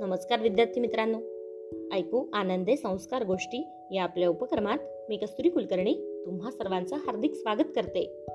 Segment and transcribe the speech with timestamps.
[0.00, 1.18] नमस्कार विद्यार्थी मित्रांनो.
[1.94, 8.26] ऐकू आनंदे संस्कार गोष्टी या आपल्या उपक्रमात मी कस्तुरी कुलकर्णी तुम्हा सर्वांचं हार्दिक स्वागत करते.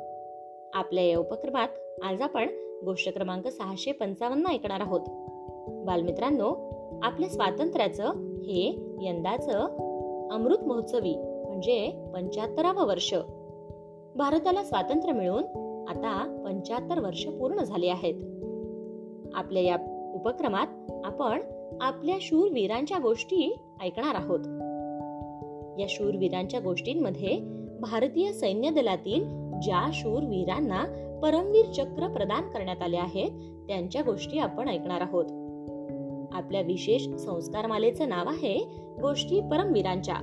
[0.73, 1.67] आपल्या या उपक्रमात
[2.03, 2.47] आज आपण
[2.85, 5.01] गोष्ट क्रमांक सहाशे पंचावन्न ऐकणार आहोत.
[5.85, 6.55] बालमित्रांनो
[7.03, 8.07] आपल्या स्वातंत्र्याचं
[8.41, 9.59] हे यंदाचं
[10.31, 11.15] अमृत महोत्सवी
[11.47, 13.13] म्हणजे पंच्याहत्तरावं वर्ष.
[14.15, 15.43] भारताला स्वातंत्र्य मिळून
[15.89, 18.15] आता पंच्याहत्तर वर्ष पूर्ण झाले आहेत.
[19.33, 19.77] आपल्या या
[20.15, 20.67] उपक्रमात
[21.05, 21.39] आपण
[21.81, 24.39] आपल्या शूरवीरांच्या गोष्टी ऐकणार आहोत.
[25.79, 27.39] या शूरवीरांच्या गोष्टींमध्ये
[27.81, 29.23] भारतीय सैन्य दलातील
[29.61, 30.83] ज्या शूरवीरांना
[31.23, 33.31] परमवीर चक्र प्रदान करण्यात आले आहेत
[33.67, 35.25] त्यांच्या गोष्टी आपण ऐकणार आहोत.
[36.33, 38.57] आपल्या विशेष संस्कार मालेचं नाव आहे
[39.01, 40.15] गोष्टी परमवीरांच्या.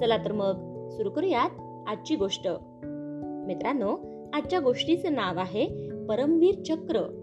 [0.00, 1.50] चला तर मग सुरू करूयात
[1.88, 2.48] आजची गोष्ट.
[3.46, 3.96] मित्रांनो
[4.32, 5.66] आजच्या गोष्टीचं नाव आहे
[6.08, 7.21] परमवीर चक्र.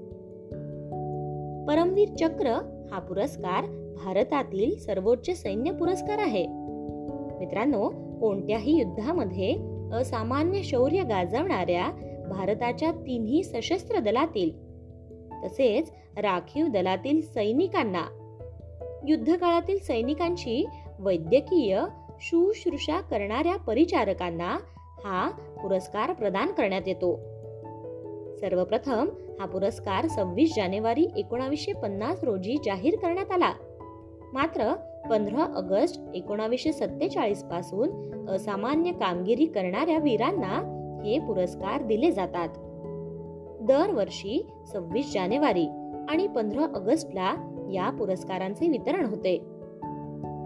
[1.68, 2.48] परमवीर चक्र
[2.92, 3.66] हा पुरस्कार
[3.96, 6.46] भारतातील सर्वोच्च सैन्य पुरस्कार आहे.
[7.40, 7.90] मित्रांनो
[8.22, 9.56] कोणत्याही युद्धामध्ये
[9.94, 11.92] असामान्य शौर्य गाजवणाऱ्या
[12.30, 14.50] भारताच्या तिन्ही सशस्त्र दलातील
[15.44, 18.04] तसेच राखीव दलातील सैनिकांना
[19.08, 20.66] युद्धकाळातील सैनिकांची
[21.00, 21.82] वैद्यकीय
[22.22, 24.58] शुश्रूषा करणाऱ्या परिचारकांना
[25.04, 25.30] हा
[25.64, 27.16] पुरस्कार प्रदान करण्यात येतो.
[28.38, 29.08] सर्वप्रथम
[29.40, 33.54] हा पुरस्कार सव्वीस जानेवारी एकोणावीसशे पन्नास रोजी जाहीर करण्यात आला.
[34.34, 34.74] मात्र
[35.10, 37.90] पंधरा ऑगस्ट एकोणावीसशे सत्तेचाळीसपासून
[38.30, 40.58] असामान्य कामगिरी करणाऱ्या वीरांना
[41.06, 42.50] हे पुरस्कार दिले जातात.
[43.62, 45.66] दरवर्षी सव्वीस जानेवारी
[46.10, 47.34] आणि पंधरा ऑगस्टला
[47.74, 49.40] या पुरस्कारांचे वितरण होते.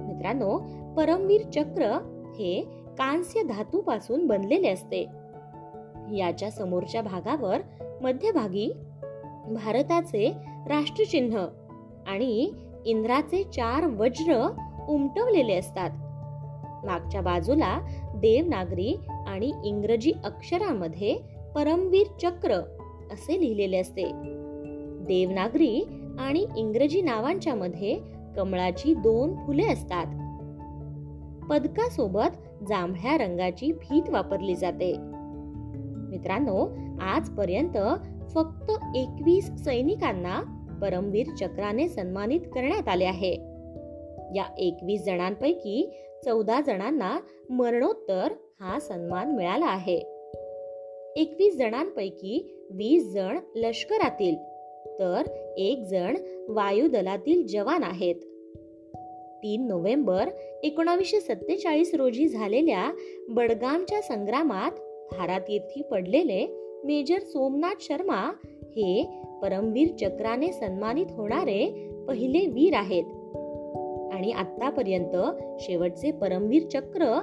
[0.07, 0.57] मित्रांनो
[0.97, 1.85] परमवीर चक्र
[2.37, 5.07] हे कांस्य धातूपासून बनलेले असते.
[6.17, 7.57] याच्या समोरच्या भागावर
[8.01, 8.73] मध्यभागी
[9.47, 10.33] भारताचे
[10.67, 11.45] राष्ट्रचिन्ह
[12.07, 12.51] आणि
[12.85, 14.49] इंद्राचे चार वज्र
[14.89, 15.89] उमटवलेले असतात.
[16.85, 17.79] मागच्या बाजूला
[18.15, 18.95] देवनागरी
[19.27, 21.17] आणि इंग्रजी अक्षरामध्ये
[21.55, 22.53] परमवीर चक्र
[23.11, 24.03] असे लिहिलेले असते.
[25.05, 25.83] देवनागरी
[26.19, 27.99] आणि इंग्रजी नावांच्या मध्ये
[28.35, 30.05] कमळाची दोन फुले असतात.
[31.49, 34.93] पदकासोबत जांभळ्या रंगाची भीत वापरली जाते.
[36.13, 36.65] मित्रांनो
[37.01, 37.77] आजपर्यंत
[38.33, 40.41] फक्त एकवीस सैनिकांना
[40.81, 43.33] परमवीर चक्राने सन्मानित करण्यात आले आहे.
[44.35, 45.91] या एकवीस जणांपैकी
[46.25, 47.19] चौदा जणांना
[47.49, 49.97] मरणोत्तर हा सन्मान मिळाला आहे.
[51.15, 54.35] एकवीस जणांपैकी वीस जण लष्करातील
[54.99, 55.21] तर
[55.57, 58.15] एक जण वायुदलातील जवान आहेत.
[59.43, 60.29] तीन नोव्हेंबर
[60.63, 62.91] एकोणावीसशे सत्तेचाळीस रोजी झालेल्या
[63.29, 64.71] बडगामच्या संग्रामात
[65.11, 66.47] धारातीर्थी पडलेले
[66.83, 69.09] मेजर सोमनाथ शर्मा हे
[69.41, 73.03] परमवीर चक्राने सन्मानित होणारे पहिले वीर आहेत.
[74.13, 77.19] आणि आतापर्यंत शेवटचे परमवीर चक्र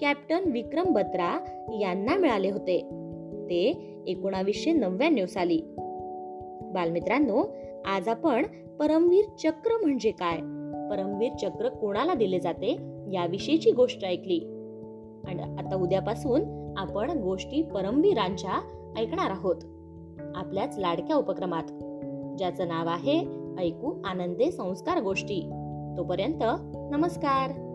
[0.00, 1.44] कॅप्टन विक्रम बत्रा
[1.80, 2.78] यांना मिळाले होते.
[3.50, 5.60] ते एकोणावीसशे नव्याण्णव साली.
[6.74, 7.44] बालमित्रांनो
[7.84, 8.46] आज आपण
[8.78, 10.36] परमवीर चक्र म्हणजे काय?
[10.90, 12.76] परमवीर चक्र कोणाला दिले जाते?
[13.12, 14.59] याविषयीची गोष्ट ऐकली.
[15.24, 18.60] आणि आता उद्यापासून आपण गोष्टी परमवीरांच्या
[18.96, 19.56] ऐकणार आहोत.
[20.34, 21.62] आपल्याच लाडक्या उपक्रमात.
[22.38, 23.18] ज्याचं नाव आहे
[23.58, 25.50] ऐकू आनंदे संस्कार गोष्टी.
[25.98, 26.42] तोपर्यंत
[26.90, 27.69] नमस्कार.